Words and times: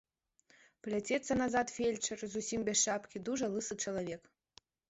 Пляцецца 0.87 1.33
назад 1.41 1.75
фельчар, 1.75 2.25
зусім 2.33 2.65
без 2.71 2.77
шапкі, 2.87 3.23
дужа 3.29 3.53
лысы 3.57 3.81
чалавек. 3.85 4.21